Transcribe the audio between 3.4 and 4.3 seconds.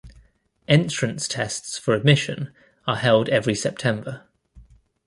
September.